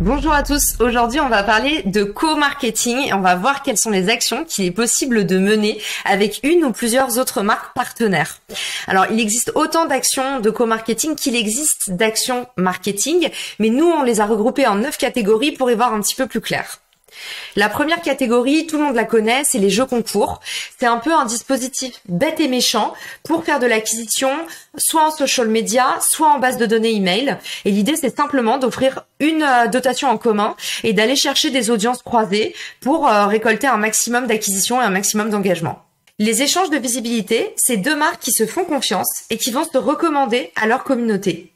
[0.00, 0.76] Bonjour à tous.
[0.80, 4.64] Aujourd'hui, on va parler de co-marketing et on va voir quelles sont les actions qu'il
[4.64, 8.38] est possible de mener avec une ou plusieurs autres marques partenaires.
[8.86, 13.28] Alors, il existe autant d'actions de co-marketing qu'il existe d'actions marketing,
[13.58, 16.26] mais nous, on les a regroupées en neuf catégories pour y voir un petit peu
[16.26, 16.78] plus clair.
[17.56, 20.40] La première catégorie, tout le monde la connaît, c'est les jeux concours.
[20.78, 24.30] C'est un peu un dispositif bête et méchant pour faire de l'acquisition,
[24.76, 27.36] soit en social media, soit en base de données email.
[27.64, 32.02] Et l'idée, c'est simplement d'offrir une euh, dotation en commun et d'aller chercher des audiences
[32.02, 35.84] croisées pour euh, récolter un maximum d'acquisition et un maximum d'engagement.
[36.18, 39.78] Les échanges de visibilité, c'est deux marques qui se font confiance et qui vont se
[39.78, 41.50] recommander à leur communauté.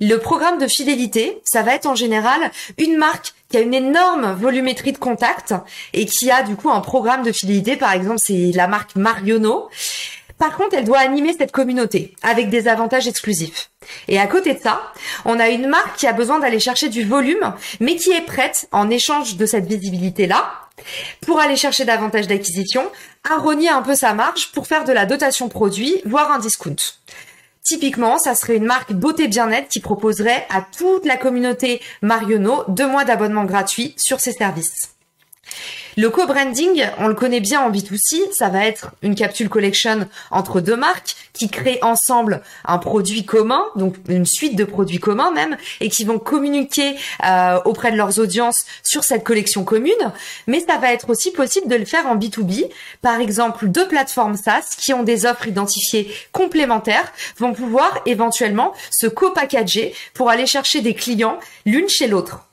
[0.00, 4.32] Le programme de fidélité, ça va être en général une marque qui a une énorme
[4.32, 5.54] volumétrie de contacts
[5.92, 7.76] et qui a du coup un programme de fidélité.
[7.76, 9.68] Par exemple, c'est la marque Mariono.
[10.38, 13.70] Par contre, elle doit animer cette communauté avec des avantages exclusifs.
[14.08, 14.90] Et à côté de ça,
[15.26, 18.68] on a une marque qui a besoin d'aller chercher du volume, mais qui est prête,
[18.72, 20.50] en échange de cette visibilité-là,
[21.26, 22.90] pour aller chercher davantage d'acquisition,
[23.30, 26.76] à rogner un peu sa marge pour faire de la dotation produit, voire un discount.
[27.62, 32.88] Typiquement, ça serait une marque beauté bien-être qui proposerait à toute la communauté Mariono deux
[32.88, 34.96] mois d'abonnement gratuit sur ses services.
[35.98, 40.62] Le co-branding, on le connaît bien en B2C, ça va être une capsule collection entre
[40.62, 45.58] deux marques qui créent ensemble un produit commun, donc une suite de produits communs même,
[45.80, 49.92] et qui vont communiquer euh, auprès de leurs audiences sur cette collection commune.
[50.46, 52.70] Mais ça va être aussi possible de le faire en B2B.
[53.02, 59.08] Par exemple, deux plateformes SaaS qui ont des offres identifiées complémentaires vont pouvoir éventuellement se
[59.08, 62.46] co-packager pour aller chercher des clients l'une chez l'autre.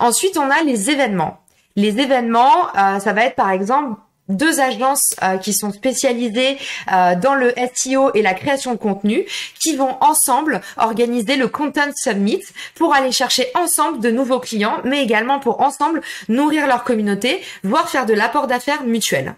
[0.00, 1.40] Ensuite, on a les événements.
[1.78, 6.58] Les événements, euh, ça va être par exemple deux agences euh, qui sont spécialisées
[6.92, 9.24] euh, dans le SEO et la création de contenu
[9.60, 12.42] qui vont ensemble organiser le Content Summit
[12.74, 17.88] pour aller chercher ensemble de nouveaux clients mais également pour ensemble nourrir leur communauté, voire
[17.88, 19.36] faire de l'apport d'affaires mutuel.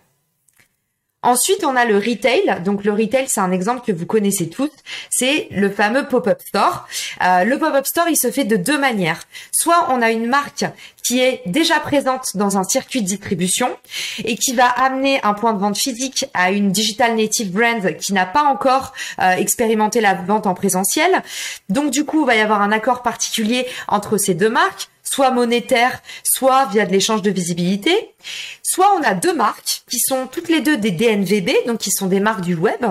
[1.23, 2.63] Ensuite, on a le retail.
[2.65, 4.71] Donc le retail, c'est un exemple que vous connaissez tous.
[5.11, 6.87] C'est le fameux pop-up store.
[7.23, 9.23] Euh, le pop-up store, il se fait de deux manières.
[9.53, 10.65] Soit on a une marque
[11.03, 13.77] qui est déjà présente dans un circuit de distribution
[14.25, 18.15] et qui va amener un point de vente physique à une digital native brand qui
[18.15, 21.23] n'a pas encore euh, expérimenté la vente en présentiel.
[21.69, 25.33] Donc du coup, il va y avoir un accord particulier entre ces deux marques soit
[25.33, 28.15] monétaire, soit via de l'échange de visibilité.
[28.63, 32.07] Soit on a deux marques qui sont toutes les deux des DNVB, donc qui sont
[32.07, 32.85] des marques du web,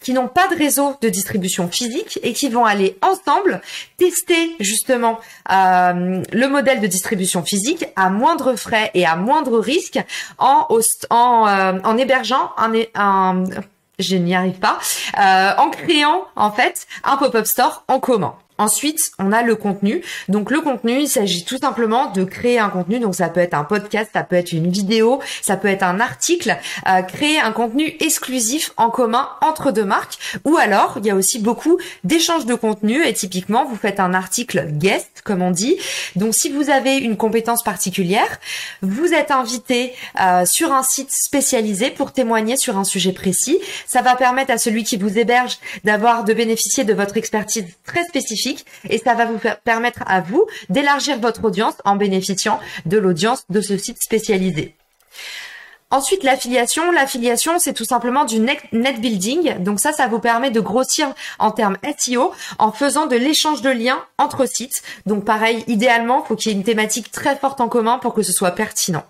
[0.00, 3.62] qui n'ont pas de réseau de distribution physique et qui vont aller ensemble
[3.96, 5.18] tester justement
[5.50, 9.98] euh, le modèle de distribution physique à moindre frais et à moindre risque
[10.38, 13.44] en, euh, en hébergeant un, un
[13.98, 14.78] je n'y arrive pas,
[15.18, 18.34] euh, en créant en fait un pop-up store en commun.
[18.62, 20.02] Ensuite, on a le contenu.
[20.28, 23.00] Donc le contenu, il s'agit tout simplement de créer un contenu.
[23.00, 25.98] Donc ça peut être un podcast, ça peut être une vidéo, ça peut être un
[25.98, 26.56] article.
[26.88, 30.16] Euh, créer un contenu exclusif en commun entre deux marques.
[30.44, 33.04] Ou alors, il y a aussi beaucoup d'échanges de contenu.
[33.04, 35.76] Et typiquement, vous faites un article guest, comme on dit.
[36.14, 38.38] Donc si vous avez une compétence particulière,
[38.80, 43.58] vous êtes invité euh, sur un site spécialisé pour témoigner sur un sujet précis.
[43.88, 48.04] Ça va permettre à celui qui vous héberge d'avoir de bénéficier de votre expertise très
[48.04, 48.51] spécifique
[48.88, 53.60] et ça va vous permettre à vous d'élargir votre audience en bénéficiant de l'audience de
[53.60, 54.76] ce site spécialisé.
[55.92, 56.90] Ensuite, l'affiliation.
[56.90, 59.62] L'affiliation, c'est tout simplement du net, building.
[59.62, 63.68] Donc ça, ça vous permet de grossir en termes SEO en faisant de l'échange de
[63.68, 64.82] liens entre sites.
[65.04, 68.22] Donc pareil, idéalement, faut qu'il y ait une thématique très forte en commun pour que
[68.22, 69.04] ce soit pertinent.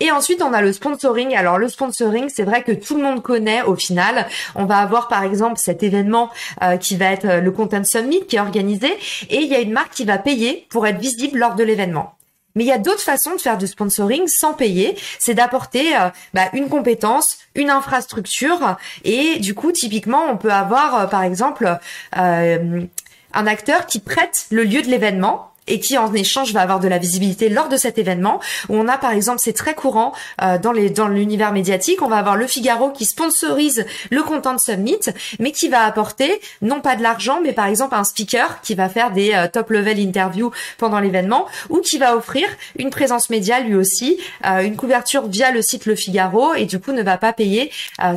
[0.00, 1.36] Et ensuite, on a le sponsoring.
[1.36, 4.26] Alors le sponsoring, c'est vrai que tout le monde connaît au final.
[4.54, 6.30] On va avoir par exemple cet événement
[6.62, 8.88] euh, qui va être euh, le Content Summit qui est organisé
[9.28, 12.14] et il y a une marque qui va payer pour être visible lors de l'événement.
[12.56, 14.96] Mais il y a d'autres façons de faire du sponsoring sans payer.
[15.18, 21.10] C'est d'apporter euh, bah, une compétence, une infrastructure et du coup, typiquement, on peut avoir
[21.10, 21.78] par exemple
[22.12, 26.88] un acteur qui prête le lieu de l'événement et qui en échange va avoir de
[26.88, 28.40] la visibilité lors de cet événement.
[28.68, 30.12] Où on a par exemple, c'est très courant
[30.42, 34.58] euh, dans les dans l'univers médiatique, on va avoir le Figaro qui sponsorise le Content
[34.58, 35.00] Summit,
[35.38, 38.88] mais qui va apporter non pas de l'argent, mais par exemple un speaker qui va
[38.88, 42.46] faire des euh, top level interviews pendant l'événement ou qui va offrir
[42.76, 46.80] une présence média lui aussi, euh, une couverture via le site Le Figaro et du
[46.80, 47.70] coup ne va pas payer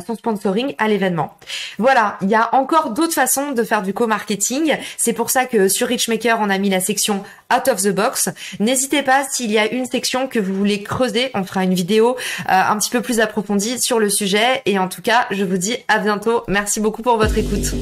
[0.06, 1.36] son sponsoring à l'événement.
[1.78, 4.76] Voilà, il y a encore d'autres façons de faire du co-marketing.
[4.96, 8.28] C'est pour ça que sur Richmaker, on a mis la section out of the box.
[8.60, 12.10] N'hésitez pas s'il y a une section que vous voulez creuser, on fera une vidéo
[12.10, 14.62] euh, un petit peu plus approfondie sur le sujet.
[14.66, 16.42] Et en tout cas, je vous dis à bientôt.
[16.48, 17.74] Merci beaucoup pour votre écoute.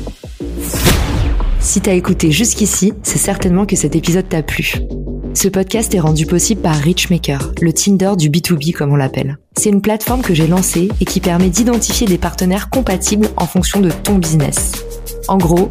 [1.60, 4.74] Si t'as écouté jusqu'ici, c'est certainement que cet épisode t'a plu.
[5.34, 9.38] Ce podcast est rendu possible par Richmaker, le Tinder du B2B comme on l'appelle.
[9.56, 13.80] C'est une plateforme que j'ai lancée et qui permet d'identifier des partenaires compatibles en fonction
[13.80, 14.72] de ton business.
[15.28, 15.70] En gros,